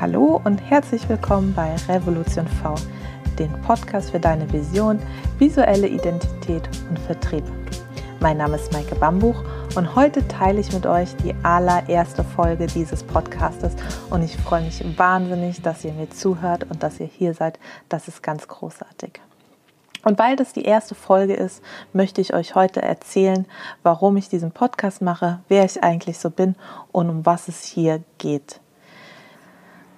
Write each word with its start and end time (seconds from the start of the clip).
Hallo 0.00 0.40
und 0.42 0.58
herzlich 0.58 1.08
willkommen 1.08 1.54
bei 1.54 1.76
Revolution 1.88 2.48
V, 2.48 2.74
den 3.38 3.52
Podcast 3.62 4.10
für 4.10 4.18
deine 4.18 4.52
Vision, 4.52 4.98
visuelle 5.38 5.86
Identität 5.86 6.68
und 6.90 6.98
Vertrieb. 6.98 7.44
Mein 8.18 8.38
Name 8.38 8.56
ist 8.56 8.72
Maike 8.72 8.96
Bambuch 8.96 9.44
und 9.76 9.94
heute 9.94 10.26
teile 10.26 10.58
ich 10.58 10.72
mit 10.72 10.84
euch 10.84 11.14
die 11.18 11.32
allererste 11.44 12.24
Folge 12.24 12.66
dieses 12.66 13.04
Podcastes 13.04 13.76
und 14.10 14.22
ich 14.22 14.36
freue 14.36 14.62
mich 14.62 14.84
wahnsinnig, 14.98 15.62
dass 15.62 15.84
ihr 15.84 15.92
mir 15.92 16.10
zuhört 16.10 16.64
und 16.68 16.82
dass 16.82 16.98
ihr 16.98 17.06
hier 17.06 17.32
seid. 17.32 17.60
Das 17.88 18.08
ist 18.08 18.20
ganz 18.20 18.48
großartig. 18.48 19.20
Und 20.02 20.18
weil 20.18 20.34
das 20.34 20.52
die 20.52 20.64
erste 20.64 20.96
Folge 20.96 21.34
ist, 21.34 21.62
möchte 21.92 22.20
ich 22.20 22.34
euch 22.34 22.56
heute 22.56 22.82
erzählen, 22.82 23.46
warum 23.84 24.16
ich 24.16 24.28
diesen 24.28 24.50
Podcast 24.50 25.02
mache, 25.02 25.38
wer 25.48 25.64
ich 25.64 25.84
eigentlich 25.84 26.18
so 26.18 26.30
bin 26.30 26.56
und 26.90 27.08
um 27.08 27.24
was 27.24 27.46
es 27.46 27.62
hier 27.62 28.02
geht. 28.18 28.60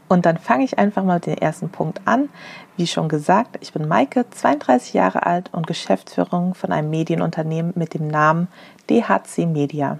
Und 0.08 0.26
dann 0.26 0.38
fange 0.38 0.64
ich 0.64 0.78
einfach 0.78 1.04
mal 1.04 1.14
mit 1.14 1.26
dem 1.26 1.34
ersten 1.34 1.68
Punkt 1.68 2.00
an. 2.04 2.28
Wie 2.76 2.86
schon 2.86 3.08
gesagt, 3.08 3.56
ich 3.60 3.72
bin 3.72 3.88
Maike, 3.88 4.26
32 4.30 4.94
Jahre 4.94 5.26
alt 5.26 5.50
und 5.52 5.66
Geschäftsführerin 5.66 6.54
von 6.54 6.72
einem 6.72 6.90
Medienunternehmen 6.90 7.72
mit 7.74 7.94
dem 7.94 8.06
Namen 8.08 8.48
DHC 8.88 9.46
Media. 9.46 9.98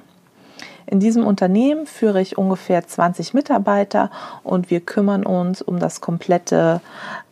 In 0.88 1.00
diesem 1.00 1.26
Unternehmen 1.26 1.86
führe 1.86 2.20
ich 2.20 2.38
ungefähr 2.38 2.86
20 2.86 3.34
Mitarbeiter 3.34 4.10
und 4.44 4.70
wir 4.70 4.80
kümmern 4.80 5.26
uns 5.26 5.60
um 5.60 5.80
das 5.80 6.00
komplette 6.00 6.80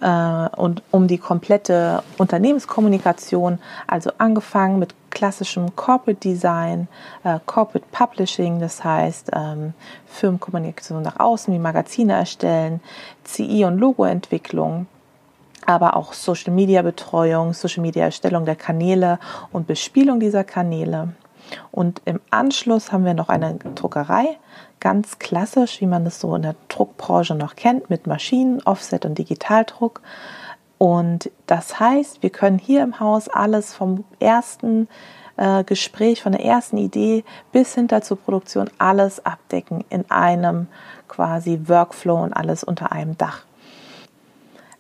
äh, 0.00 0.48
und 0.56 0.82
um 0.90 1.06
die 1.06 1.18
komplette 1.18 2.02
Unternehmenskommunikation, 2.18 3.60
also 3.86 4.10
angefangen 4.18 4.80
mit 4.80 4.94
klassischem 5.14 5.74
Corporate 5.76 6.20
Design, 6.20 6.88
äh, 7.22 7.38
Corporate 7.46 7.86
Publishing, 7.90 8.60
das 8.60 8.84
heißt 8.84 9.30
ähm, 9.34 9.72
Firmenkommunikation 10.06 11.02
nach 11.02 11.18
außen, 11.18 11.54
wie 11.54 11.58
Magazine 11.58 12.12
erstellen, 12.12 12.80
CI 13.24 13.64
und 13.64 13.78
Logoentwicklung 13.78 14.86
aber 15.66 15.96
auch 15.96 16.12
Social 16.12 16.52
Media 16.52 16.82
Betreuung, 16.82 17.52
Social 17.52 17.82
Media 17.82 18.04
Erstellung 18.04 18.44
der 18.44 18.56
Kanäle 18.56 19.18
und 19.52 19.66
Bespielung 19.66 20.20
dieser 20.20 20.44
Kanäle. 20.44 21.14
Und 21.70 22.02
im 22.04 22.20
Anschluss 22.30 22.92
haben 22.92 23.04
wir 23.04 23.14
noch 23.14 23.28
eine 23.28 23.58
Druckerei, 23.74 24.38
ganz 24.80 25.18
klassisch, 25.18 25.80
wie 25.80 25.86
man 25.86 26.06
es 26.06 26.20
so 26.20 26.34
in 26.34 26.42
der 26.42 26.56
Druckbranche 26.68 27.34
noch 27.34 27.54
kennt, 27.56 27.90
mit 27.90 28.06
Maschinen, 28.06 28.62
Offset 28.62 29.04
und 29.04 29.18
Digitaldruck. 29.18 30.00
Und 30.84 31.30
das 31.46 31.80
heißt, 31.80 32.22
wir 32.22 32.28
können 32.28 32.58
hier 32.58 32.82
im 32.82 33.00
Haus 33.00 33.30
alles 33.30 33.72
vom 33.72 34.04
ersten 34.20 34.86
äh, 35.38 35.64
Gespräch, 35.64 36.22
von 36.22 36.32
der 36.32 36.44
ersten 36.44 36.76
Idee 36.76 37.24
bis 37.52 37.74
hinter 37.74 38.02
zur 38.02 38.18
Produktion 38.18 38.68
alles 38.76 39.24
abdecken 39.24 39.82
in 39.88 40.10
einem 40.10 40.66
quasi 41.08 41.58
Workflow 41.68 42.22
und 42.22 42.34
alles 42.34 42.64
unter 42.64 42.92
einem 42.92 43.16
Dach. 43.16 43.46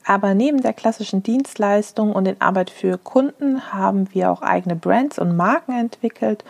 Aber 0.04 0.34
neben 0.34 0.60
der 0.60 0.74
klassischen 0.74 1.22
Dienstleistung 1.22 2.12
und 2.12 2.24
den 2.24 2.38
Arbeit 2.38 2.68
für 2.68 2.98
Kunden 2.98 3.72
haben 3.72 4.12
wir 4.12 4.30
auch 4.30 4.42
eigene 4.42 4.76
Brands 4.76 5.18
und 5.18 5.34
Marken 5.34 5.72
entwickelt 5.72 6.44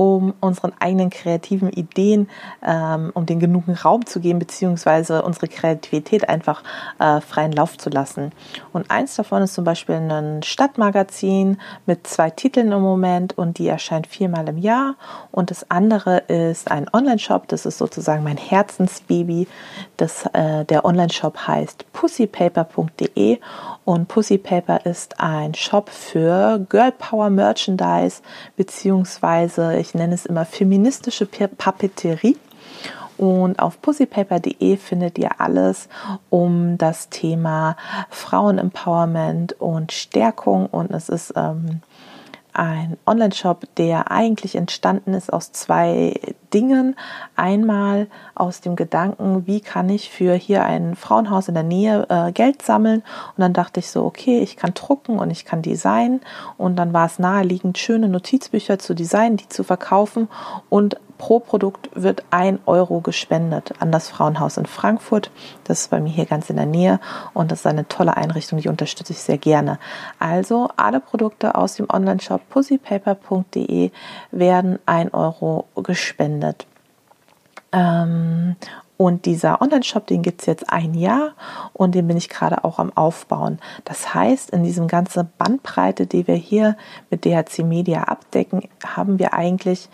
um 0.00 0.32
unseren 0.40 0.72
eigenen 0.80 1.10
kreativen 1.10 1.68
Ideen, 1.68 2.30
ähm, 2.66 3.10
um 3.12 3.26
den 3.26 3.38
genugen 3.38 3.74
Raum 3.74 4.06
zu 4.06 4.18
geben, 4.20 4.38
beziehungsweise 4.38 5.20
unsere 5.20 5.46
Kreativität 5.46 6.26
einfach 6.26 6.62
äh, 6.98 7.20
freien 7.20 7.52
Lauf 7.52 7.76
zu 7.76 7.90
lassen. 7.90 8.32
Und 8.72 8.90
eins 8.90 9.14
davon 9.16 9.42
ist 9.42 9.52
zum 9.52 9.64
Beispiel 9.64 9.96
ein 9.96 10.42
Stadtmagazin 10.42 11.58
mit 11.84 12.06
zwei 12.06 12.30
Titeln 12.30 12.72
im 12.72 12.80
Moment 12.80 13.36
und 13.36 13.58
die 13.58 13.68
erscheint 13.68 14.06
viermal 14.06 14.48
im 14.48 14.56
Jahr. 14.56 14.94
Und 15.32 15.50
das 15.50 15.70
andere 15.70 16.16
ist 16.28 16.70
ein 16.70 16.86
Online-Shop, 16.90 17.48
das 17.48 17.66
ist 17.66 17.76
sozusagen 17.76 18.24
mein 18.24 18.38
Herzensbaby. 18.38 19.48
Das, 19.98 20.24
äh, 20.32 20.64
der 20.64 20.86
Online-Shop 20.86 21.46
heißt 21.46 21.92
pussypaper.de 21.92 23.38
und 23.84 24.08
Pussy 24.08 24.38
Paper 24.38 24.86
ist 24.86 25.18
ein 25.18 25.52
Shop 25.54 25.88
für 25.88 26.64
Girl 26.68 26.92
Power 26.92 27.28
Merchandise, 27.28 28.22
beziehungsweise 28.56 29.76
ich 29.78 29.89
nenne 29.94 30.14
es 30.14 30.26
immer 30.26 30.44
feministische 30.44 31.26
Papeterie. 31.26 32.36
Und 33.16 33.58
auf 33.58 33.82
pussypaper.de 33.82 34.78
findet 34.78 35.18
ihr 35.18 35.42
alles 35.42 35.90
um 36.30 36.78
das 36.78 37.10
Thema 37.10 37.76
Frauenempowerment 38.08 39.60
und 39.60 39.92
Stärkung. 39.92 40.66
Und 40.66 40.90
es 40.90 41.10
ist 41.10 41.34
ähm, 41.36 41.82
ein 42.52 42.96
Online-Shop, 43.06 43.64
der 43.76 44.10
eigentlich 44.10 44.54
entstanden 44.54 45.14
ist 45.14 45.32
aus 45.32 45.52
zwei 45.52 46.18
Dingen. 46.52 46.96
Einmal 47.36 48.08
aus 48.34 48.60
dem 48.60 48.76
Gedanken, 48.76 49.46
wie 49.46 49.60
kann 49.60 49.88
ich 49.88 50.10
für 50.10 50.34
hier 50.34 50.64
ein 50.64 50.96
Frauenhaus 50.96 51.48
in 51.48 51.54
der 51.54 51.62
Nähe 51.62 52.06
äh, 52.08 52.32
Geld 52.32 52.62
sammeln. 52.62 53.02
Und 53.36 53.40
dann 53.40 53.52
dachte 53.52 53.80
ich 53.80 53.90
so, 53.90 54.04
okay, 54.04 54.40
ich 54.40 54.56
kann 54.56 54.74
drucken 54.74 55.18
und 55.18 55.30
ich 55.30 55.44
kann 55.44 55.62
designen. 55.62 56.20
Und 56.56 56.76
dann 56.76 56.92
war 56.92 57.06
es 57.06 57.18
naheliegend, 57.18 57.78
schöne 57.78 58.08
Notizbücher 58.08 58.78
zu 58.78 58.94
designen, 58.94 59.36
die 59.36 59.48
zu 59.48 59.64
verkaufen 59.64 60.28
und 60.68 60.96
pro 61.20 61.38
Produkt 61.38 61.90
wird 61.92 62.24
ein 62.30 62.58
Euro 62.64 63.02
gespendet 63.02 63.74
an 63.78 63.92
das 63.92 64.08
Frauenhaus 64.08 64.56
in 64.56 64.64
Frankfurt. 64.64 65.30
Das 65.64 65.82
ist 65.82 65.90
bei 65.90 66.00
mir 66.00 66.08
hier 66.08 66.24
ganz 66.24 66.48
in 66.48 66.56
der 66.56 66.64
Nähe 66.64 66.98
und 67.34 67.52
das 67.52 67.60
ist 67.60 67.66
eine 67.66 67.86
tolle 67.86 68.16
Einrichtung, 68.16 68.58
die 68.58 68.70
unterstütze 68.70 69.12
ich 69.12 69.20
sehr 69.20 69.36
gerne. 69.36 69.78
Also 70.18 70.70
alle 70.76 70.98
Produkte 70.98 71.56
aus 71.56 71.74
dem 71.74 71.88
Online-Shop 71.92 72.40
pussypaper.de 72.48 73.90
werden 74.30 74.78
ein 74.86 75.12
Euro 75.12 75.66
gespendet. 75.76 76.66
Ähm, 77.72 78.56
und 78.96 79.26
dieser 79.26 79.60
Online-Shop, 79.60 80.06
den 80.06 80.22
gibt 80.22 80.40
es 80.40 80.46
jetzt 80.46 80.72
ein 80.72 80.94
Jahr 80.94 81.32
und 81.74 81.94
den 81.94 82.08
bin 82.08 82.16
ich 82.16 82.30
gerade 82.30 82.64
auch 82.64 82.78
am 82.78 82.96
Aufbauen. 82.96 83.58
Das 83.84 84.14
heißt, 84.14 84.50
in 84.50 84.64
diesem 84.64 84.88
ganzen 84.88 85.28
Bandbreite, 85.36 86.06
die 86.06 86.26
wir 86.26 86.34
hier 86.34 86.78
mit 87.10 87.26
DHC 87.26 87.62
Media 87.62 88.04
abdecken, 88.04 88.62
haben 88.86 89.18
wir 89.18 89.34
eigentlich 89.34 89.90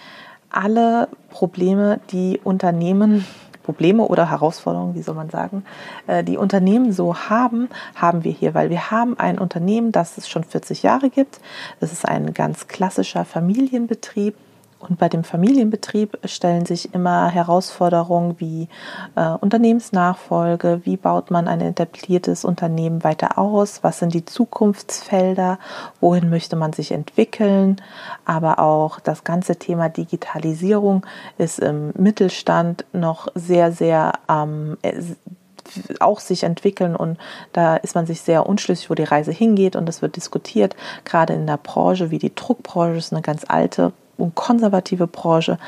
alle 0.50 1.08
Probleme, 1.30 2.00
die 2.10 2.40
Unternehmen, 2.42 3.24
Probleme 3.62 4.04
oder 4.04 4.30
Herausforderungen, 4.30 4.94
wie 4.94 5.02
soll 5.02 5.16
man 5.16 5.28
sagen, 5.28 5.64
äh, 6.06 6.22
die 6.22 6.36
Unternehmen 6.36 6.92
so 6.92 7.16
haben, 7.16 7.68
haben 7.94 8.22
wir 8.22 8.32
hier, 8.32 8.54
weil 8.54 8.70
wir 8.70 8.90
haben 8.90 9.18
ein 9.18 9.38
Unternehmen, 9.38 9.92
das 9.92 10.18
es 10.18 10.28
schon 10.28 10.44
40 10.44 10.82
Jahre 10.82 11.10
gibt. 11.10 11.40
Das 11.80 11.92
ist 11.92 12.06
ein 12.06 12.32
ganz 12.32 12.68
klassischer 12.68 13.24
Familienbetrieb 13.24 14.36
und 14.78 14.98
bei 14.98 15.08
dem 15.08 15.24
Familienbetrieb 15.24 16.18
stellen 16.24 16.66
sich 16.66 16.94
immer 16.94 17.28
Herausforderungen 17.28 18.36
wie 18.38 18.68
äh, 19.14 19.30
Unternehmensnachfolge, 19.30 20.82
wie 20.84 20.96
baut 20.96 21.30
man 21.30 21.48
ein 21.48 21.60
etabliertes 21.60 22.44
Unternehmen 22.44 23.02
weiter 23.02 23.38
aus, 23.38 23.82
was 23.82 23.98
sind 23.98 24.12
die 24.12 24.24
Zukunftsfelder, 24.24 25.58
wohin 26.00 26.28
möchte 26.28 26.56
man 26.56 26.72
sich 26.72 26.92
entwickeln, 26.92 27.76
aber 28.24 28.58
auch 28.58 29.00
das 29.00 29.24
ganze 29.24 29.56
Thema 29.56 29.88
Digitalisierung 29.88 31.06
ist 31.38 31.58
im 31.58 31.92
Mittelstand 31.96 32.84
noch 32.92 33.28
sehr, 33.34 33.72
sehr 33.72 34.12
ähm, 34.28 34.76
auch 36.00 36.20
sich 36.20 36.44
entwickeln. 36.44 36.94
Und 36.94 37.18
da 37.52 37.76
ist 37.76 37.94
man 37.94 38.06
sich 38.06 38.20
sehr 38.20 38.46
unschlüssig, 38.46 38.88
wo 38.88 38.94
die 38.94 39.04
Reise 39.04 39.32
hingeht. 39.32 39.74
Und 39.74 39.86
das 39.86 40.00
wird 40.02 40.16
diskutiert, 40.16 40.76
gerade 41.04 41.32
in 41.34 41.46
der 41.46 41.56
Branche 41.56 42.10
wie 42.10 42.18
die 42.18 42.34
Druckbranche 42.34 42.98
ist 42.98 43.12
eine 43.12 43.22
ganz 43.22 43.44
alte 43.48 43.92
und 44.16 44.34
konservative 44.34 45.06
Branche. 45.06 45.58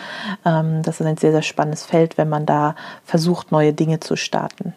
Ähm, 0.45 0.83
das 0.83 1.01
ist 1.01 1.07
ein 1.07 1.17
sehr, 1.17 1.33
sehr 1.33 1.43
spannendes 1.43 1.85
Feld, 1.85 2.19
wenn 2.19 2.29
man 2.29 2.47
da 2.47 2.75
versucht, 3.05 3.53
neue 3.53 3.73
Dinge 3.73 4.01
zu 4.01 4.17
starten. 4.17 4.75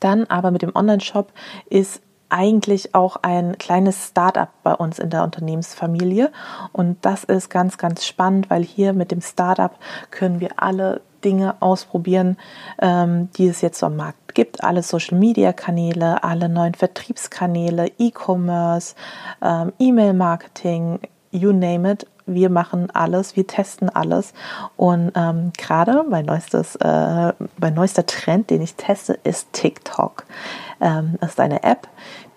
Dann 0.00 0.24
aber 0.24 0.50
mit 0.50 0.62
dem 0.62 0.74
Online-Shop 0.74 1.32
ist 1.70 2.00
eigentlich 2.28 2.94
auch 2.94 3.16
ein 3.22 3.58
kleines 3.58 4.08
Start-up 4.08 4.50
bei 4.64 4.74
uns 4.74 4.98
in 4.98 5.10
der 5.10 5.22
Unternehmensfamilie. 5.22 6.32
Und 6.72 6.98
das 7.02 7.22
ist 7.22 7.48
ganz, 7.48 7.78
ganz 7.78 8.04
spannend, 8.04 8.50
weil 8.50 8.64
hier 8.64 8.92
mit 8.92 9.12
dem 9.12 9.20
Start-up 9.20 9.78
können 10.10 10.40
wir 10.40 10.50
alle 10.56 11.00
Dinge 11.24 11.54
ausprobieren, 11.60 12.36
ähm, 12.80 13.30
die 13.36 13.46
es 13.46 13.60
jetzt 13.60 13.82
am 13.82 13.96
Markt 13.96 14.34
gibt. 14.34 14.62
Alle 14.62 14.82
Social-Media-Kanäle, 14.82 16.22
alle 16.24 16.48
neuen 16.48 16.74
Vertriebskanäle, 16.74 17.92
E-Commerce, 17.98 18.94
ähm, 19.40 19.72
E-Mail-Marketing, 19.78 21.00
you 21.30 21.52
name 21.52 21.90
it 21.90 22.06
wir 22.26 22.50
machen 22.50 22.90
alles, 22.92 23.36
wir 23.36 23.46
testen 23.46 23.88
alles. 23.88 24.32
Und 24.76 25.12
ähm, 25.14 25.52
gerade 25.56 26.04
mein, 26.08 26.26
äh, 26.28 27.32
mein 27.58 27.74
neuester 27.74 28.06
Trend, 28.06 28.50
den 28.50 28.62
ich 28.62 28.74
teste, 28.74 29.18
ist 29.24 29.52
TikTok. 29.52 30.24
Ähm, 30.80 31.18
ist 31.20 31.40
eine 31.40 31.62
App, 31.62 31.88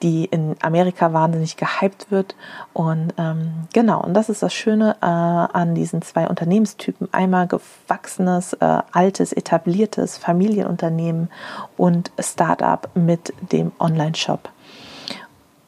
die 0.01 0.25
in 0.25 0.55
Amerika 0.61 1.13
wahnsinnig 1.13 1.57
gehypt 1.57 2.11
wird. 2.11 2.35
Und 2.73 3.13
ähm, 3.17 3.67
genau, 3.73 4.03
und 4.03 4.13
das 4.13 4.29
ist 4.29 4.43
das 4.43 4.53
Schöne 4.53 4.95
äh, 5.01 5.05
an 5.05 5.73
diesen 5.73 6.01
zwei 6.01 6.27
Unternehmenstypen. 6.27 7.13
Einmal 7.13 7.47
gewachsenes, 7.47 8.53
äh, 8.53 8.79
altes, 8.91 9.33
etabliertes 9.33 10.17
Familienunternehmen 10.17 11.29
und 11.77 12.11
Startup 12.19 12.89
mit 12.93 13.33
dem 13.51 13.71
Online-Shop. 13.79 14.49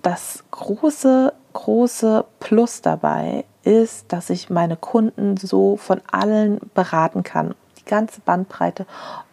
Das 0.01 0.43
große, 0.51 1.33
große 1.53 2.25
Plus 2.39 2.81
dabei 2.81 3.43
ist, 3.63 4.11
dass 4.11 4.29
ich 4.29 4.49
meine 4.49 4.75
Kunden 4.75 5.37
so 5.37 5.77
von 5.77 6.01
allen 6.11 6.59
beraten 6.73 7.23
kann. 7.23 7.55
Die 7.79 7.85
ganze 7.85 8.21
Bandbreite, 8.21 8.85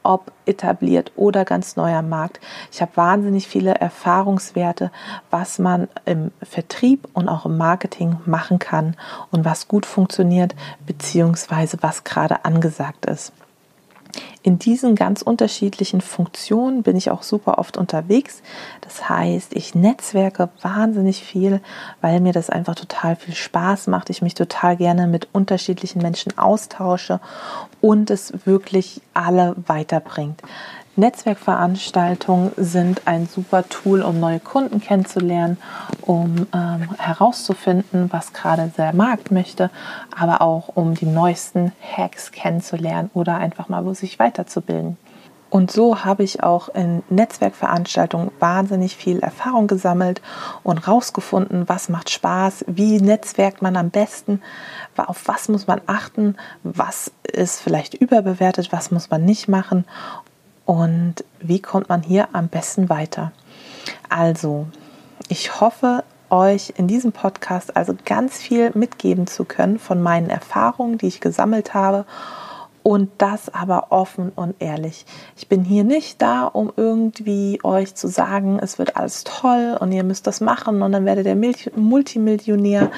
ob 0.03 0.33
etabliert 0.47 1.13
oder 1.17 1.45
ganz 1.45 1.77
neuer 1.77 2.03
Markt. 2.03 2.41
Ich 2.73 2.81
habe 2.81 2.97
wahnsinnig 2.97 3.49
viele 3.49 3.75
Erfahrungswerte, 3.75 4.91
was 5.31 5.59
man 5.59 5.89
im 6.05 6.31
Vertrieb 6.43 7.09
und 7.13 7.29
auch 7.29 7.45
im 7.45 7.57
Marketing 7.57 8.17
machen 8.25 8.59
kann 8.59 8.97
und 9.31 9.45
was 9.45 9.69
gut 9.69 9.85
funktioniert, 9.85 10.55
beziehungsweise 10.87 11.79
was 11.83 12.05
gerade 12.05 12.45
angesagt 12.45 13.07
ist 13.07 13.33
in 14.43 14.59
diesen 14.59 14.95
ganz 14.95 15.23
unterschiedlichen 15.23 16.01
Funktionen 16.01 16.83
bin 16.83 16.97
ich 16.97 17.11
auch 17.11 17.23
super 17.23 17.59
oft 17.59 17.77
unterwegs. 17.77 18.43
Das 18.81 19.09
heißt, 19.09 19.55
ich 19.55 19.75
netzwerke 19.75 20.49
wahnsinnig 20.63 21.23
viel, 21.23 21.61
weil 22.01 22.21
mir 22.21 22.33
das 22.33 22.51
einfach 22.51 22.75
total 22.75 23.17
viel 23.17 23.35
Spaß 23.35 23.89
macht. 23.89 24.11
Ich 24.11 24.23
mich 24.23 24.35
total 24.35 24.77
gerne 24.77 25.07
mit 25.07 25.29
unterschiedlichen 25.33 26.01
Menschen 26.01 26.39
austausche 26.39 27.21
und 27.81 28.11
es 28.11 28.47
wirklich 28.47 29.01
alle 29.15 29.57
weiterbringt. 29.67 30.41
Netzwerkveranstaltungen 30.97 32.53
sind 32.57 33.03
ein 33.07 33.27
super 33.27 33.69
Tool, 33.69 34.01
um 34.01 34.19
neue 34.19 34.41
Kunden 34.41 34.81
kennenzulernen, 34.81 35.59
um 36.01 36.47
ähm, 36.55 36.89
herauszufinden, 36.97 38.11
was 38.13 38.33
gerade 38.33 38.73
der 38.79 38.95
Markt 38.95 39.31
möchte, 39.31 39.71
aber 40.19 40.41
auch 40.41 40.69
um 40.75 40.95
die 40.95 41.05
neuesten 41.05 41.73
Hacks 41.81 42.33
kennenzulernen 42.33 43.11
oder 43.13 43.37
einfach 43.37 43.69
mal 43.69 43.95
sich 43.95 44.19
weiterzubilden. 44.19 44.97
Und 45.51 45.71
so 45.71 46.05
habe 46.05 46.25
ich 46.25 46.43
auch 46.43 46.71
in 46.71 47.03
Netzwerkveranstaltungen 47.09 48.31
wahnsinnig 48.41 48.97
viel 48.97 49.21
Erfahrung 49.21 49.69
gesammelt 49.69 50.21
und 50.65 50.89
rausgefunden, 50.89 51.69
was 51.69 51.89
macht 51.89 52.11
Spaß, 52.11 52.65
wie 52.69 53.01
netzwerkt 53.01 53.63
man 53.63 53.77
am 53.77 53.91
besten, 53.91 54.43
auf 54.97 55.29
was 55.29 55.49
muss 55.49 55.67
man 55.67 55.81
achten, 55.87 56.37
was 56.65 57.13
ist 57.23 57.61
vielleicht 57.61 57.95
überbewertet, 57.95 58.73
was 58.73 58.91
muss 58.91 59.11
man 59.11 59.25
nicht 59.25 59.47
machen 59.47 59.85
und 60.67 61.25
wie 61.41 61.61
kommt 61.61 61.89
man 61.89 62.03
hier 62.03 62.29
am 62.35 62.49
besten 62.49 62.91
weiter. 62.91 63.33
Also, 64.11 64.67
ich 65.29 65.61
hoffe, 65.61 66.05
euch 66.31 66.75
in 66.77 66.89
diesem 66.89 67.13
Podcast 67.13 67.77
also 67.77 67.95
ganz 68.05 68.39
viel 68.39 68.73
mitgeben 68.75 69.27
zu 69.27 69.45
können 69.45 69.79
von 69.79 70.03
meinen 70.03 70.29
Erfahrungen, 70.29 70.99
die 70.99 71.07
ich 71.07 71.21
gesammelt 71.21 71.75
habe 71.75 72.05
und 72.83 73.11
das 73.19 73.53
aber 73.53 73.89
offen 73.91 74.31
und 74.35 74.55
ehrlich. 74.61 75.07
Ich 75.37 75.49
bin 75.49 75.65
hier 75.65 75.85
nicht 75.85 76.23
da, 76.23 76.45
um 76.45 76.73
irgendwie 76.77 77.59
euch 77.63 77.95
zu 77.95 78.09
sagen, 78.09 78.59
es 78.61 78.79
wird 78.79 78.97
alles 78.97 79.25
toll 79.25 79.77
und 79.81 79.93
ihr 79.93 80.05
müsst 80.05 80.27
das 80.27 80.41
machen 80.41 80.83
und 80.83 80.93
dann 80.93 81.05
werdet 81.05 81.27
ihr 81.27 81.71
Multimillionär, 81.75 82.91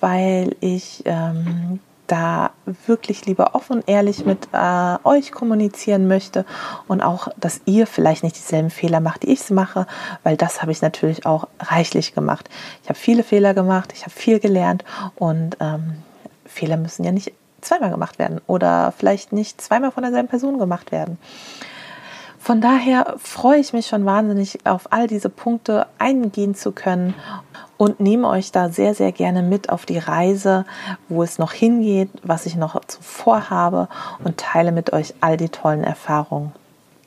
weil 0.00 0.56
ich 0.60 1.02
ähm, 1.04 1.80
da 2.08 2.50
wirklich 2.86 3.26
lieber 3.26 3.54
offen 3.54 3.76
und 3.76 3.88
ehrlich 3.88 4.24
mit 4.26 4.48
äh, 4.52 4.96
euch 5.04 5.30
kommunizieren 5.30 6.08
möchte 6.08 6.44
und 6.88 7.00
auch, 7.00 7.28
dass 7.36 7.60
ihr 7.66 7.86
vielleicht 7.86 8.24
nicht 8.24 8.36
dieselben 8.36 8.70
Fehler 8.70 9.00
macht, 9.00 9.22
die 9.22 9.30
ich 9.30 9.48
mache, 9.50 9.86
weil 10.24 10.36
das 10.36 10.60
habe 10.60 10.72
ich 10.72 10.82
natürlich 10.82 11.26
auch 11.26 11.46
reichlich 11.60 12.14
gemacht. 12.14 12.48
Ich 12.82 12.88
habe 12.88 12.98
viele 12.98 13.22
Fehler 13.22 13.54
gemacht, 13.54 13.92
ich 13.94 14.02
habe 14.02 14.10
viel 14.10 14.40
gelernt 14.40 14.84
und 15.16 15.56
ähm, 15.60 16.02
Fehler 16.46 16.76
müssen 16.76 17.04
ja 17.04 17.12
nicht 17.12 17.32
zweimal 17.60 17.90
gemacht 17.90 18.18
werden 18.18 18.40
oder 18.46 18.92
vielleicht 18.96 19.32
nicht 19.32 19.60
zweimal 19.60 19.90
von 19.90 20.02
derselben 20.02 20.28
Person 20.28 20.58
gemacht 20.58 20.92
werden. 20.92 21.18
Von 22.48 22.62
daher 22.62 23.16
freue 23.18 23.58
ich 23.58 23.74
mich 23.74 23.88
schon 23.88 24.06
wahnsinnig 24.06 24.64
auf 24.64 24.90
all 24.90 25.06
diese 25.06 25.28
Punkte 25.28 25.86
eingehen 25.98 26.54
zu 26.54 26.72
können 26.72 27.12
und 27.76 28.00
nehme 28.00 28.26
euch 28.26 28.52
da 28.52 28.70
sehr, 28.70 28.94
sehr 28.94 29.12
gerne 29.12 29.42
mit 29.42 29.68
auf 29.68 29.84
die 29.84 29.98
Reise, 29.98 30.64
wo 31.10 31.22
es 31.22 31.38
noch 31.38 31.52
hingeht, 31.52 32.08
was 32.22 32.46
ich 32.46 32.56
noch 32.56 32.82
zuvor 32.86 33.50
habe 33.50 33.88
und 34.24 34.38
teile 34.38 34.72
mit 34.72 34.94
euch 34.94 35.12
all 35.20 35.36
die 35.36 35.50
tollen 35.50 35.84
Erfahrungen. 35.84 36.52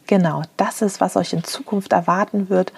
Genau, 0.06 0.44
das 0.58 0.84
ist, 0.84 1.02
was 1.02 1.18
euch 1.18 1.34
in 1.34 1.44
Zukunft 1.44 1.92
erwarten 1.92 2.52
wird. 2.52 2.72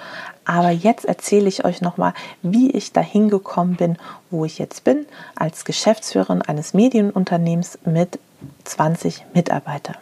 Aber 0.46 0.70
jetzt 0.70 1.04
erzähle 1.04 1.50
ich 1.50 1.66
euch 1.66 1.82
nochmal, 1.82 2.14
wie 2.44 2.72
ich 2.72 2.94
dahin 2.94 3.28
gekommen 3.28 3.76
bin, 3.76 3.98
wo 4.32 4.46
ich 4.46 4.58
jetzt 4.58 4.86
bin, 4.86 5.06
als 5.36 5.66
Geschäftsführerin 5.66 6.42
eines 6.42 6.74
Medienunternehmens 6.74 7.80
mit 7.84 8.20
20 8.64 9.26
Mitarbeitern. 9.34 9.98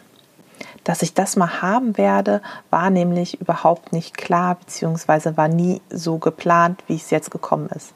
Dass 0.84 1.02
ich 1.02 1.14
das 1.14 1.36
mal 1.36 1.62
haben 1.62 1.98
werde, 1.98 2.42
war 2.70 2.90
nämlich 2.90 3.40
überhaupt 3.40 3.94
nicht 3.94 4.18
klar, 4.18 4.56
beziehungsweise 4.56 5.38
war 5.38 5.48
nie 5.48 5.82
so 5.90 6.18
geplant, 6.18 6.84
wie 6.88 6.96
es 6.96 7.12
jetzt 7.12 7.32
gekommen 7.32 7.70
ist. 7.70 7.94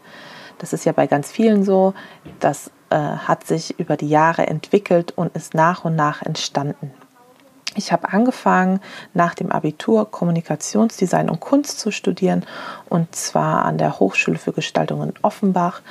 Das 0.60 0.72
ist 0.72 0.86
ja 0.86 0.92
bei 0.92 1.08
ganz 1.08 1.32
vielen 1.32 1.64
so. 1.64 1.94
Das 2.40 2.72
äh, 2.90 2.98
hat 2.98 3.46
sich 3.46 3.80
über 3.80 3.98
die 3.98 4.10
Jahre 4.10 4.48
entwickelt 4.48 5.14
und 5.16 5.36
ist 5.36 5.54
nach 5.54 5.84
und 5.84 5.96
nach 5.96 6.22
entstanden. 6.22 6.92
Ich 7.78 7.92
habe 7.92 8.14
angefangen, 8.14 8.80
nach 9.14 9.36
dem 9.36 9.52
Abitur 9.52 10.10
Kommunikationsdesign 10.10 11.30
und 11.30 11.42
Kunst 11.42 11.80
zu 11.80 11.92
studieren 11.92 12.46
und 12.88 13.14
zwar 13.16 13.66
an 13.66 13.78
der 13.78 14.00
Hochschule 14.00 14.38
für 14.38 14.54
Gestaltung 14.54 15.04
in 15.04 15.14
Offenbach. 15.22 15.82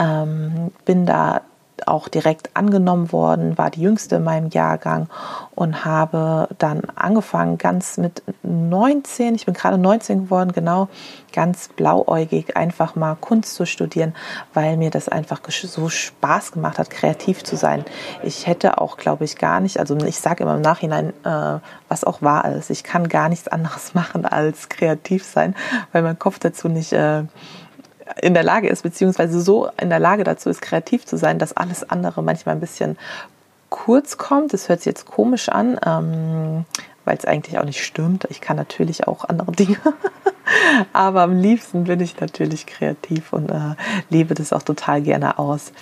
Ähm, 0.00 0.72
bin 0.84 1.06
da 1.06 1.42
auch 1.86 2.08
direkt 2.08 2.56
angenommen 2.56 3.12
worden, 3.12 3.56
war 3.58 3.70
die 3.70 3.82
jüngste 3.82 4.16
in 4.16 4.24
meinem 4.24 4.48
Jahrgang 4.50 5.08
und 5.54 5.84
habe 5.84 6.48
dann 6.58 6.82
angefangen, 6.96 7.58
ganz 7.58 7.98
mit 7.98 8.22
19, 8.42 9.34
ich 9.34 9.46
bin 9.46 9.54
gerade 9.54 9.78
19 9.78 10.24
geworden, 10.24 10.52
genau, 10.52 10.88
ganz 11.32 11.68
blauäugig 11.68 12.56
einfach 12.56 12.96
mal 12.96 13.16
Kunst 13.20 13.54
zu 13.54 13.66
studieren, 13.66 14.14
weil 14.54 14.76
mir 14.76 14.90
das 14.90 15.08
einfach 15.08 15.40
so 15.48 15.88
Spaß 15.88 16.52
gemacht 16.52 16.78
hat, 16.78 16.90
kreativ 16.90 17.44
zu 17.44 17.56
sein. 17.56 17.84
Ich 18.22 18.46
hätte 18.46 18.80
auch, 18.80 18.96
glaube 18.96 19.24
ich, 19.24 19.36
gar 19.36 19.60
nicht, 19.60 19.78
also 19.78 19.96
ich 19.98 20.18
sage 20.18 20.44
immer 20.44 20.56
im 20.56 20.62
Nachhinein, 20.62 21.12
äh, 21.24 21.58
was 21.88 22.04
auch 22.04 22.22
wahr 22.22 22.44
ist, 22.52 22.70
ich 22.70 22.82
kann 22.82 23.08
gar 23.08 23.28
nichts 23.28 23.48
anderes 23.48 23.94
machen 23.94 24.24
als 24.24 24.68
kreativ 24.68 25.24
sein, 25.24 25.54
weil 25.92 26.02
mein 26.02 26.18
Kopf 26.18 26.38
dazu 26.38 26.68
nicht... 26.68 26.92
Äh, 26.92 27.24
in 28.22 28.34
der 28.34 28.42
Lage 28.42 28.68
ist, 28.68 28.82
beziehungsweise 28.82 29.40
so 29.40 29.68
in 29.80 29.90
der 29.90 29.98
Lage 29.98 30.24
dazu 30.24 30.48
ist, 30.50 30.60
kreativ 30.60 31.06
zu 31.06 31.16
sein, 31.16 31.38
dass 31.38 31.56
alles 31.56 31.88
andere 31.88 32.22
manchmal 32.22 32.54
ein 32.54 32.60
bisschen 32.60 32.96
kurz 33.70 34.16
kommt. 34.16 34.52
Das 34.52 34.68
hört 34.68 34.80
sich 34.80 34.86
jetzt 34.86 35.06
komisch 35.06 35.48
an, 35.48 35.78
ähm, 35.84 36.64
weil 37.04 37.16
es 37.16 37.24
eigentlich 37.24 37.58
auch 37.58 37.64
nicht 37.64 37.84
stimmt. 37.84 38.26
Ich 38.30 38.40
kann 38.40 38.56
natürlich 38.56 39.06
auch 39.06 39.24
andere 39.24 39.52
Dinge. 39.52 39.78
Aber 40.92 41.22
am 41.22 41.38
liebsten 41.38 41.84
bin 41.84 42.00
ich 42.00 42.18
natürlich 42.20 42.66
kreativ 42.66 43.32
und 43.32 43.50
äh, 43.50 43.74
lebe 44.08 44.34
das 44.34 44.52
auch 44.52 44.62
total 44.62 45.02
gerne 45.02 45.38
aus. 45.38 45.72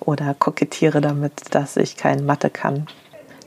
Oder 0.00 0.34
kokettiere 0.34 1.00
damit, 1.00 1.54
dass 1.54 1.76
ich 1.76 1.96
kein 1.96 2.26
Mathe 2.26 2.50
kann. 2.50 2.86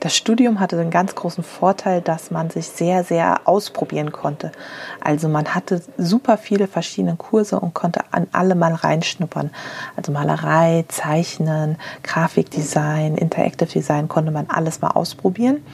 Das 0.06 0.16
Studium 0.16 0.60
hatte 0.60 0.76
den 0.76 0.90
ganz 0.90 1.16
großen 1.16 1.42
Vorteil, 1.42 2.00
dass 2.00 2.30
man 2.30 2.48
sich 2.48 2.68
sehr, 2.68 3.02
sehr 3.02 3.40
ausprobieren 3.44 4.12
konnte. 4.12 4.52
Also 5.00 5.28
man 5.28 5.52
hatte 5.52 5.82
super 5.98 6.38
viele 6.38 6.68
verschiedene 6.68 7.16
Kurse 7.16 7.58
und 7.58 7.74
konnte 7.74 8.02
an 8.12 8.28
alle 8.30 8.54
mal 8.54 8.72
reinschnuppern. 8.72 9.50
Also 9.96 10.12
Malerei, 10.12 10.84
Zeichnen, 10.86 11.76
Grafikdesign, 12.04 13.16
Interactive 13.16 13.68
Design 13.68 14.06
konnte 14.06 14.30
man 14.30 14.48
alles 14.48 14.80
mal 14.80 14.90
ausprobieren. 14.90 15.64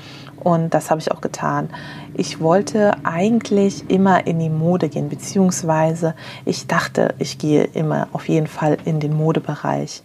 Und 0.42 0.72
das 0.72 0.90
habe 0.90 1.02
ich 1.02 1.12
auch 1.12 1.20
getan. 1.20 1.68
Ich 2.14 2.40
wollte 2.40 2.94
eigentlich 3.04 3.90
immer 3.90 4.26
in 4.26 4.38
die 4.38 4.48
Mode 4.48 4.88
gehen, 4.88 5.10
beziehungsweise 5.10 6.14
ich 6.46 6.66
dachte, 6.66 7.14
ich 7.18 7.36
gehe 7.36 7.64
immer 7.64 8.08
auf 8.14 8.30
jeden 8.30 8.46
Fall 8.46 8.78
in 8.86 8.98
den 8.98 9.12
Modebereich. 9.12 10.02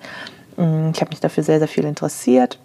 Ich 0.57 0.99
habe 0.99 1.11
mich 1.11 1.21
dafür 1.21 1.43
sehr, 1.43 1.59
sehr 1.59 1.69
viel 1.69 1.85
interessiert 1.85 2.59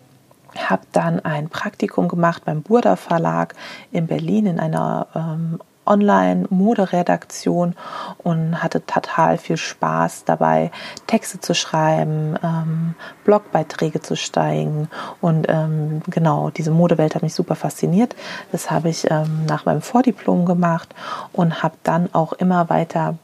habe 0.56 0.82
dann 0.92 1.20
ein 1.20 1.48
Praktikum 1.48 2.08
gemacht 2.08 2.44
beim 2.44 2.62
Burda 2.62 2.96
Verlag 2.96 3.54
in 3.90 4.06
Berlin 4.06 4.46
in 4.46 4.60
einer 4.60 5.06
ähm, 5.14 5.58
Online-Moderedaktion 5.84 7.74
und 8.18 8.62
hatte 8.62 8.86
total 8.86 9.38
viel 9.38 9.56
Spaß 9.56 10.24
dabei, 10.24 10.70
Texte 11.06 11.40
zu 11.40 11.54
schreiben, 11.54 12.36
ähm, 12.42 12.94
Blogbeiträge 13.24 14.00
zu 14.00 14.16
steigen. 14.16 14.88
Und 15.20 15.46
ähm, 15.48 16.02
genau, 16.06 16.50
diese 16.50 16.70
Modewelt 16.70 17.14
hat 17.14 17.22
mich 17.22 17.34
super 17.34 17.56
fasziniert. 17.56 18.14
Das 18.52 18.70
habe 18.70 18.90
ich 18.90 19.10
ähm, 19.10 19.44
nach 19.46 19.64
meinem 19.64 19.82
Vordiplom 19.82 20.44
gemacht 20.44 20.94
und 21.32 21.62
habe 21.62 21.74
dann 21.82 22.08
auch 22.12 22.32
immer 22.32 22.70
weiter 22.70 23.16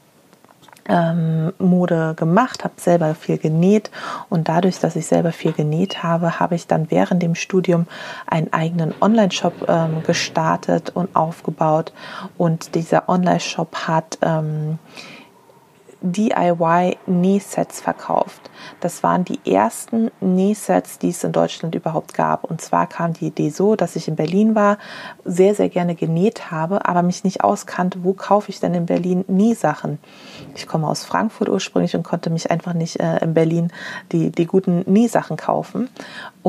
ähm, 0.89 1.53
Mode 1.59 2.15
gemacht, 2.17 2.63
habe 2.63 2.73
selber 2.77 3.15
viel 3.15 3.37
genäht 3.37 3.91
und 4.29 4.49
dadurch, 4.49 4.79
dass 4.79 4.95
ich 4.95 5.05
selber 5.05 5.31
viel 5.31 5.53
genäht 5.53 6.03
habe, 6.03 6.39
habe 6.39 6.55
ich 6.55 6.67
dann 6.67 6.91
während 6.91 7.23
dem 7.23 7.35
Studium 7.35 7.85
einen 8.25 8.51
eigenen 8.51 8.93
Online-Shop 8.99 9.53
ähm, 9.69 10.03
gestartet 10.05 10.91
und 10.93 11.15
aufgebaut. 11.15 11.93
Und 12.37 12.75
dieser 12.75 13.07
Online-Shop 13.07 13.87
hat 13.87 14.17
ähm, 14.21 14.79
DIY-Nähsets 16.01 17.81
verkauft. 17.81 18.49
Das 18.79 19.03
waren 19.03 19.25
die 19.25 19.39
ersten 19.49 20.11
Nähsets, 20.21 20.99
die 20.99 21.09
es 21.09 21.23
in 21.23 21.31
Deutschland 21.31 21.75
überhaupt 21.75 22.13
gab. 22.13 22.43
Und 22.43 22.61
zwar 22.61 22.87
kam 22.87 23.13
die 23.13 23.27
Idee 23.27 23.49
so, 23.49 23.75
dass 23.75 23.95
ich 23.95 24.07
in 24.07 24.15
Berlin 24.15 24.55
war, 24.55 24.77
sehr, 25.25 25.55
sehr 25.55 25.69
gerne 25.69 25.95
genäht 25.95 26.51
habe, 26.51 26.85
aber 26.85 27.03
mich 27.03 27.23
nicht 27.23 27.43
auskannte, 27.43 28.03
wo 28.03 28.13
kaufe 28.13 28.49
ich 28.49 28.59
denn 28.59 28.73
in 28.73 28.85
Berlin 28.85 29.25
Nähsachen. 29.27 29.99
Ich 30.55 30.67
komme 30.67 30.87
aus 30.87 31.03
Frankfurt 31.03 31.49
ursprünglich 31.49 31.95
und 31.95 32.03
konnte 32.03 32.29
mich 32.29 32.51
einfach 32.51 32.73
nicht 32.73 32.99
äh, 32.99 33.17
in 33.23 33.33
Berlin 33.33 33.71
die, 34.11 34.31
die 34.31 34.45
guten 34.45 34.83
Nähsachen 34.91 35.37
kaufen 35.37 35.89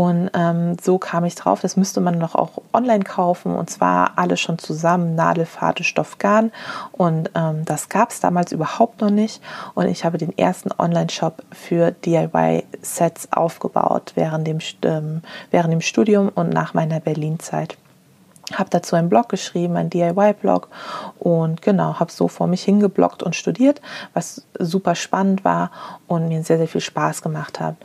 Und 0.00 0.30
ähm, 0.33 0.78
so 0.80 0.97
kam 0.97 1.26
ich 1.26 1.35
drauf, 1.35 1.61
das 1.61 1.76
müsste 1.76 2.00
man 2.00 2.16
noch 2.16 2.35
auch 2.35 2.62
online 2.73 3.04
kaufen 3.04 3.54
und 3.54 3.69
zwar 3.69 4.12
alles 4.16 4.40
schon 4.40 4.57
zusammen, 4.57 5.14
Nadel, 5.14 5.47
Stoff, 5.83 6.16
Garn. 6.16 6.52
Und 6.92 7.30
ähm, 7.35 7.66
das 7.66 7.90
gab 7.90 8.09
es 8.09 8.19
damals 8.19 8.50
überhaupt 8.50 9.02
noch 9.02 9.11
nicht. 9.11 9.42
Und 9.75 9.88
ich 9.88 10.07
habe 10.07 10.16
den 10.16 10.38
ersten 10.38 10.71
Online-Shop 10.73 11.42
für 11.52 11.90
DIY-Sets 11.90 13.28
aufgebaut 13.33 14.12
während 14.14 14.47
dem, 14.47 14.61
ähm, 14.85 15.21
während 15.50 15.71
dem 15.71 15.83
Studium 15.83 16.30
und 16.30 16.49
nach 16.49 16.73
meiner 16.73 17.00
Berlin-Zeit 17.00 17.76
habe 18.54 18.71
dazu 18.71 18.97
einen 18.97 19.09
Blog 19.09 19.28
geschrieben, 19.28 19.76
einen 19.76 19.90
DIY-Blog 19.90 20.69
und 21.19 21.62
genau, 21.62 21.99
habe 22.00 22.11
so 22.11 22.28
vor 22.28 22.47
mich 22.47 22.62
hingebloggt 22.62 23.23
und 23.23 23.37
studiert, 23.37 23.80
was 24.14 24.47
super 24.59 24.95
spannend 24.95 25.45
war 25.45 25.71
und 26.07 26.28
mir 26.28 26.42
sehr, 26.42 26.59
sehr 26.59 26.69
viel 26.69 26.80
Spaß 26.80 27.23
gemacht 27.23 27.61
hat. 27.61 27.76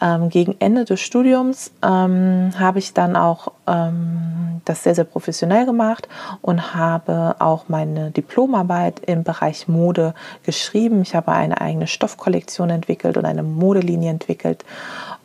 Ähm, 0.00 0.28
gegen 0.28 0.56
Ende 0.58 0.84
des 0.84 1.00
Studiums 1.00 1.70
ähm, 1.82 2.52
habe 2.58 2.78
ich 2.78 2.94
dann 2.94 3.16
auch 3.16 3.52
ähm, 3.66 4.60
das 4.64 4.82
sehr, 4.82 4.94
sehr 4.94 5.04
professionell 5.04 5.66
gemacht 5.66 6.08
und 6.42 6.74
habe 6.74 7.36
auch 7.38 7.64
meine 7.68 8.10
Diplomarbeit 8.10 9.00
im 9.06 9.24
Bereich 9.24 9.68
Mode 9.68 10.14
geschrieben. 10.44 11.02
Ich 11.02 11.14
habe 11.14 11.32
eine 11.32 11.60
eigene 11.60 11.86
Stoffkollektion 11.86 12.70
entwickelt 12.70 13.16
und 13.16 13.24
eine 13.24 13.42
Modelinie 13.42 14.10
entwickelt 14.10 14.64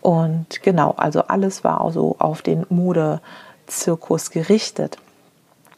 und 0.03 0.61
genau, 0.61 0.93
also 0.97 1.21
alles 1.27 1.63
war 1.63 1.79
also 1.79 2.17
auf 2.19 2.41
den 2.41 2.65
Mode 2.67 3.21
Zirkus 3.67 4.29
gerichtet 4.29 4.97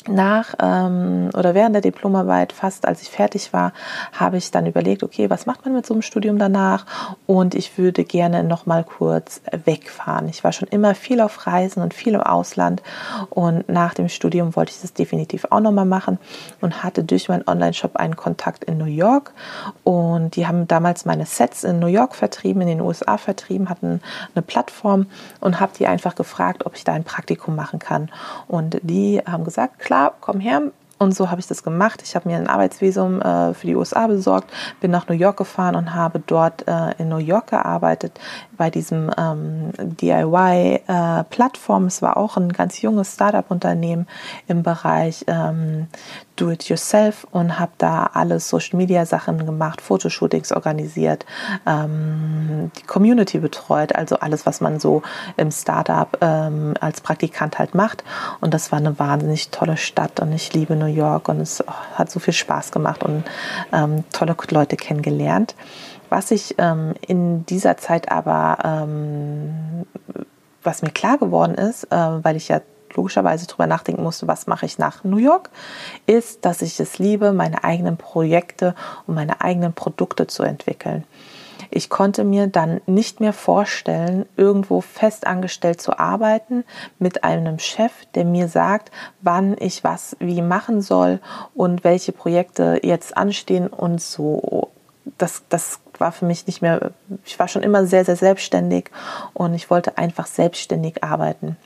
nach 0.07 0.55
ähm, 0.61 1.29
oder 1.33 1.53
während 1.53 1.75
der 1.75 1.81
Diplomarbeit, 1.81 2.53
fast 2.53 2.87
als 2.87 3.01
ich 3.01 3.09
fertig 3.09 3.53
war, 3.53 3.73
habe 4.13 4.37
ich 4.37 4.51
dann 4.51 4.65
überlegt, 4.65 5.03
okay, 5.03 5.29
was 5.29 5.45
macht 5.45 5.65
man 5.65 5.73
mit 5.73 5.85
so 5.85 5.93
einem 5.93 6.01
Studium 6.01 6.37
danach? 6.37 6.85
Und 7.25 7.55
ich 7.55 7.77
würde 7.77 8.03
gerne 8.03 8.43
noch 8.43 8.65
mal 8.65 8.83
kurz 8.83 9.41
wegfahren. 9.65 10.29
Ich 10.29 10.43
war 10.43 10.51
schon 10.51 10.67
immer 10.67 10.95
viel 10.95 11.21
auf 11.21 11.47
Reisen 11.47 11.81
und 11.81 11.93
viel 11.93 12.13
im 12.13 12.21
Ausland 12.21 12.83
und 13.29 13.67
nach 13.69 13.93
dem 13.93 14.09
Studium 14.09 14.55
wollte 14.55 14.71
ich 14.71 14.81
das 14.81 14.93
definitiv 14.93 15.47
auch 15.49 15.59
noch 15.59 15.71
mal 15.71 15.85
machen 15.85 16.19
und 16.61 16.83
hatte 16.83 17.03
durch 17.03 17.29
meinen 17.29 17.47
Online-Shop 17.47 17.95
einen 17.95 18.15
Kontakt 18.15 18.63
in 18.63 18.77
New 18.77 18.85
York 18.85 19.33
und 19.83 20.35
die 20.35 20.47
haben 20.47 20.67
damals 20.67 21.05
meine 21.05 21.25
Sets 21.25 21.63
in 21.63 21.79
New 21.79 21.87
York 21.87 22.15
vertrieben, 22.15 22.61
in 22.61 22.67
den 22.67 22.81
USA 22.81 23.17
vertrieben, 23.17 23.69
hatten 23.69 24.01
eine 24.33 24.41
Plattform 24.41 25.07
und 25.39 25.59
habe 25.59 25.73
die 25.77 25.87
einfach 25.87 26.15
gefragt, 26.15 26.65
ob 26.65 26.75
ich 26.75 26.83
da 26.83 26.93
ein 26.93 27.03
Praktikum 27.03 27.55
machen 27.55 27.79
kann 27.79 28.09
und 28.47 28.79
die 28.83 29.21
haben 29.25 29.43
gesagt, 29.43 29.79
klar 29.79 29.94
klar, 29.95 30.13
komm 30.19 30.39
her. 30.39 30.71
Und 30.97 31.13
so 31.13 31.29
habe 31.29 31.41
ich 31.41 31.47
das 31.47 31.61
gemacht. 31.61 32.01
Ich 32.05 32.15
habe 32.15 32.29
mir 32.29 32.37
ein 32.37 32.47
Arbeitsvisum 32.47 33.21
äh, 33.21 33.53
für 33.53 33.67
die 33.67 33.75
USA 33.75 34.07
besorgt, 34.07 34.49
bin 34.79 34.91
nach 34.91 35.09
New 35.09 35.15
York 35.15 35.35
gefahren 35.35 35.75
und 35.75 35.93
habe 35.93 36.21
dort 36.25 36.65
äh, 36.69 36.91
in 36.97 37.09
New 37.09 37.17
York 37.17 37.47
gearbeitet 37.47 38.17
bei 38.57 38.69
diesem 38.69 39.11
ähm, 39.17 39.71
DIY-Plattform. 39.77 41.83
Äh, 41.83 41.87
es 41.87 42.01
war 42.01 42.15
auch 42.15 42.37
ein 42.37 42.53
ganz 42.53 42.81
junges 42.81 43.13
Startup-Unternehmen 43.13 44.07
im 44.47 44.63
Bereich 44.63 45.25
ähm, 45.27 45.87
Do-it-yourself 46.35 47.25
und 47.31 47.59
habe 47.59 47.71
da 47.77 48.09
alle 48.13 48.39
Social-Media-Sachen 48.39 49.45
gemacht, 49.45 49.81
Fotoshootings 49.81 50.51
organisiert, 50.51 51.25
ähm, 51.65 52.71
die 52.77 52.83
Community 52.83 53.39
betreut, 53.39 53.95
also 53.95 54.17
alles, 54.17 54.45
was 54.45 54.61
man 54.61 54.79
so 54.79 55.01
im 55.37 55.51
Startup 55.51 56.17
ähm, 56.21 56.73
als 56.79 57.01
Praktikant 57.01 57.59
halt 57.59 57.75
macht. 57.75 58.03
Und 58.41 58.53
das 58.53 58.71
war 58.71 58.79
eine 58.79 58.97
wahnsinnig 58.99 59.49
tolle 59.49 59.77
Stadt 59.77 60.19
und 60.19 60.31
ich 60.33 60.53
liebe 60.53 60.75
New 60.75 60.85
York 60.85 61.29
und 61.29 61.39
es 61.39 61.63
oh, 61.65 61.71
hat 61.95 62.11
so 62.11 62.19
viel 62.19 62.33
Spaß 62.33 62.71
gemacht 62.71 63.03
und 63.03 63.23
ähm, 63.71 64.03
tolle 64.11 64.35
Leute 64.49 64.75
kennengelernt. 64.75 65.55
Was 66.09 66.31
ich 66.31 66.55
ähm, 66.57 66.93
in 67.05 67.45
dieser 67.45 67.77
Zeit 67.77 68.11
aber, 68.11 68.57
ähm, 68.63 69.85
was 70.63 70.81
mir 70.81 70.91
klar 70.91 71.17
geworden 71.17 71.55
ist, 71.55 71.85
äh, 71.85 71.95
weil 71.95 72.35
ich 72.35 72.47
ja 72.47 72.61
logischerweise 72.95 73.47
darüber 73.47 73.67
nachdenken 73.67 74.03
musste, 74.03 74.27
was 74.27 74.47
mache 74.47 74.65
ich 74.65 74.77
nach 74.77 75.03
New 75.03 75.17
York, 75.17 75.49
ist, 76.05 76.45
dass 76.45 76.61
ich 76.61 76.79
es 76.79 76.99
liebe, 76.99 77.31
meine 77.33 77.63
eigenen 77.63 77.97
Projekte 77.97 78.75
und 79.07 79.15
meine 79.15 79.41
eigenen 79.41 79.73
Produkte 79.73 80.27
zu 80.27 80.43
entwickeln. 80.43 81.03
Ich 81.71 81.89
konnte 81.89 82.23
mir 82.23 82.47
dann 82.47 82.81
nicht 82.85 83.19
mehr 83.19 83.33
vorstellen, 83.33 84.25
irgendwo 84.37 84.81
fest 84.81 85.27
angestellt 85.27 85.81
zu 85.81 85.97
arbeiten 85.97 86.63
mit 86.99 87.23
einem 87.23 87.59
Chef, 87.59 87.91
der 88.13 88.25
mir 88.25 88.47
sagt, 88.47 88.91
wann 89.21 89.55
ich 89.59 89.83
was 89.83 90.15
wie 90.19 90.41
machen 90.41 90.81
soll 90.81 91.19
und 91.53 91.83
welche 91.83 92.11
Projekte 92.11 92.79
jetzt 92.83 93.17
anstehen 93.17 93.67
und 93.67 94.01
so. 94.01 94.71
Das, 95.17 95.43
das 95.49 95.79
war 95.97 96.11
für 96.11 96.25
mich 96.25 96.47
nicht 96.47 96.61
mehr, 96.61 96.91
ich 97.25 97.37
war 97.39 97.47
schon 97.47 97.63
immer 97.63 97.85
sehr, 97.85 98.05
sehr 98.05 98.15
selbstständig 98.15 98.89
und 99.33 99.53
ich 99.53 99.69
wollte 99.69 99.97
einfach 99.97 100.27
selbstständig 100.27 101.03
arbeiten. 101.03 101.57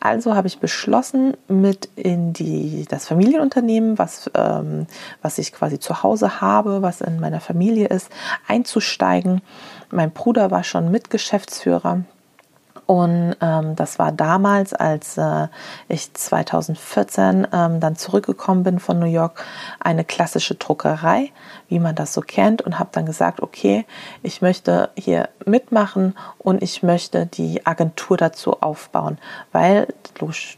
Also 0.00 0.34
habe 0.34 0.48
ich 0.48 0.58
beschlossen, 0.58 1.36
mit 1.48 1.88
in 1.96 2.32
die, 2.32 2.86
das 2.88 3.06
Familienunternehmen, 3.06 3.98
was, 3.98 4.30
ähm, 4.34 4.86
was 5.22 5.38
ich 5.38 5.52
quasi 5.52 5.78
zu 5.78 6.02
Hause 6.02 6.40
habe, 6.40 6.82
was 6.82 7.00
in 7.00 7.20
meiner 7.20 7.40
Familie 7.40 7.88
ist, 7.88 8.10
einzusteigen. 8.48 9.42
Mein 9.90 10.12
Bruder 10.12 10.50
war 10.50 10.64
schon 10.64 10.90
Mitgeschäftsführer 10.90 12.04
und 12.90 13.36
ähm, 13.40 13.76
das 13.76 14.00
war 14.00 14.10
damals, 14.10 14.74
als 14.74 15.16
äh, 15.16 15.46
ich 15.86 16.12
2014 16.12 17.46
ähm, 17.52 17.78
dann 17.78 17.94
zurückgekommen 17.94 18.64
bin 18.64 18.80
von 18.80 18.98
New 18.98 19.06
York, 19.06 19.44
eine 19.78 20.02
klassische 20.02 20.56
Druckerei, 20.56 21.30
wie 21.68 21.78
man 21.78 21.94
das 21.94 22.12
so 22.12 22.20
kennt, 22.20 22.62
und 22.62 22.80
habe 22.80 22.90
dann 22.90 23.06
gesagt, 23.06 23.42
okay, 23.42 23.86
ich 24.24 24.42
möchte 24.42 24.90
hier 24.96 25.28
mitmachen 25.46 26.18
und 26.38 26.64
ich 26.64 26.82
möchte 26.82 27.26
die 27.26 27.64
Agentur 27.64 28.16
dazu 28.16 28.60
aufbauen, 28.60 29.18
weil, 29.52 29.86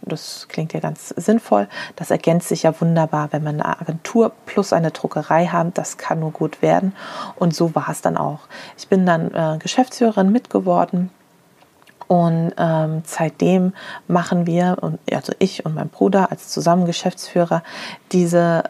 das 0.00 0.48
klingt 0.48 0.72
ja 0.72 0.80
ganz 0.80 1.10
sinnvoll, 1.10 1.68
das 1.96 2.10
ergänzt 2.10 2.48
sich 2.48 2.62
ja 2.62 2.80
wunderbar, 2.80 3.28
wenn 3.32 3.44
man 3.44 3.60
eine 3.60 3.78
Agentur 3.78 4.32
plus 4.46 4.72
eine 4.72 4.90
Druckerei 4.90 5.48
haben, 5.48 5.74
das 5.74 5.98
kann 5.98 6.20
nur 6.20 6.30
gut 6.30 6.62
werden. 6.62 6.96
Und 7.36 7.54
so 7.54 7.74
war 7.74 7.90
es 7.90 8.00
dann 8.00 8.16
auch. 8.16 8.40
Ich 8.78 8.88
bin 8.88 9.04
dann 9.04 9.34
äh, 9.34 9.58
Geschäftsführerin 9.58 10.32
mitgeworden 10.32 11.10
und 12.12 12.52
ähm, 12.58 13.00
seitdem 13.06 13.72
machen 14.06 14.46
wir, 14.46 14.76
also 15.10 15.32
ich 15.38 15.64
und 15.64 15.74
mein 15.74 15.88
Bruder 15.88 16.30
als 16.30 16.50
zusammen 16.50 16.84
Geschäftsführer, 16.84 17.62
diese 18.12 18.64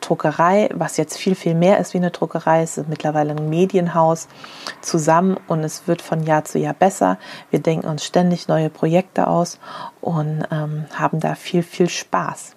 Druckerei, 0.00 0.68
was 0.74 0.96
jetzt 0.96 1.16
viel, 1.16 1.36
viel 1.36 1.54
mehr 1.54 1.78
ist 1.78 1.94
wie 1.94 1.98
eine 1.98 2.10
Druckerei, 2.10 2.60
es 2.60 2.76
ist 2.76 2.88
mittlerweile 2.88 3.36
ein 3.36 3.48
Medienhaus 3.48 4.26
zusammen 4.80 5.36
und 5.46 5.62
es 5.62 5.86
wird 5.86 6.02
von 6.02 6.24
Jahr 6.24 6.44
zu 6.44 6.58
Jahr 6.58 6.74
besser. 6.74 7.18
Wir 7.50 7.60
denken 7.60 7.86
uns 7.86 8.04
ständig 8.04 8.48
neue 8.48 8.68
Projekte 8.68 9.28
aus 9.28 9.60
und 10.00 10.42
ähm, 10.50 10.86
haben 10.92 11.20
da 11.20 11.36
viel, 11.36 11.62
viel 11.62 11.88
Spaß. 11.88 12.56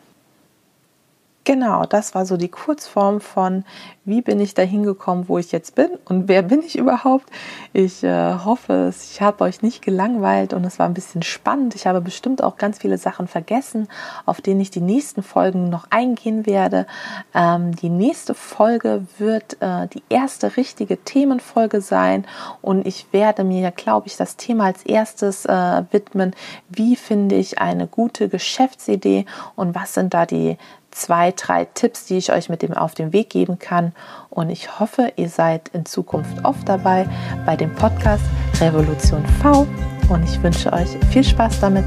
Genau, 1.43 1.85
das 1.85 2.13
war 2.13 2.27
so 2.27 2.37
die 2.37 2.49
Kurzform 2.49 3.19
von, 3.19 3.65
wie 4.05 4.21
bin 4.21 4.39
ich 4.39 4.53
da 4.53 4.61
hingekommen, 4.61 5.27
wo 5.27 5.39
ich 5.39 5.51
jetzt 5.51 5.73
bin 5.73 5.89
und 6.05 6.27
wer 6.27 6.43
bin 6.43 6.61
ich 6.61 6.77
überhaupt. 6.77 7.25
Ich 7.73 8.03
äh, 8.03 8.35
hoffe, 8.45 8.93
ich 8.95 9.21
habe 9.21 9.43
euch 9.45 9.63
nicht 9.63 9.81
gelangweilt 9.81 10.53
und 10.53 10.63
es 10.65 10.77
war 10.77 10.85
ein 10.85 10.93
bisschen 10.93 11.23
spannend. 11.23 11.73
Ich 11.73 11.87
habe 11.87 11.99
bestimmt 11.99 12.43
auch 12.43 12.57
ganz 12.57 12.77
viele 12.77 12.99
Sachen 12.99 13.27
vergessen, 13.27 13.87
auf 14.27 14.39
denen 14.39 14.61
ich 14.61 14.69
die 14.69 14.81
nächsten 14.81 15.23
Folgen 15.23 15.69
noch 15.69 15.87
eingehen 15.89 16.45
werde. 16.45 16.85
Ähm, 17.33 17.75
die 17.75 17.89
nächste 17.89 18.35
Folge 18.35 19.07
wird 19.17 19.57
äh, 19.61 19.87
die 19.87 20.03
erste 20.09 20.57
richtige 20.57 21.03
Themenfolge 21.03 21.81
sein 21.81 22.25
und 22.61 22.85
ich 22.85 23.07
werde 23.13 23.43
mir, 23.43 23.71
glaube 23.71 24.05
ich, 24.05 24.15
das 24.15 24.35
Thema 24.35 24.65
als 24.65 24.83
erstes 24.83 25.45
äh, 25.45 25.83
widmen. 25.89 26.35
Wie 26.69 26.95
finde 26.95 27.35
ich 27.35 27.57
eine 27.57 27.87
gute 27.87 28.29
Geschäftsidee 28.29 29.25
und 29.55 29.73
was 29.73 29.95
sind 29.95 30.13
da 30.13 30.27
die 30.27 30.57
zwei, 30.91 31.31
drei 31.31 31.65
Tipps, 31.65 32.05
die 32.05 32.17
ich 32.17 32.31
euch 32.31 32.49
mit 32.49 32.61
dem 32.61 32.73
auf 32.73 32.93
den 32.93 33.13
Weg 33.13 33.29
geben 33.29 33.59
kann. 33.59 33.93
Und 34.29 34.49
ich 34.49 34.79
hoffe, 34.79 35.13
ihr 35.15 35.29
seid 35.29 35.69
in 35.69 35.85
Zukunft 35.85 36.45
oft 36.45 36.67
dabei 36.67 37.07
bei 37.45 37.55
dem 37.55 37.73
Podcast 37.75 38.23
Revolution 38.59 39.25
V. 39.41 39.67
Und 40.09 40.23
ich 40.23 40.41
wünsche 40.43 40.71
euch 40.73 40.89
viel 41.11 41.23
Spaß 41.23 41.59
damit. 41.61 41.85